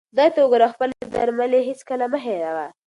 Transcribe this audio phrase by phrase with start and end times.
[0.13, 2.67] خدای ته وګوره او خپلې درملې هیڅکله مه هېروه.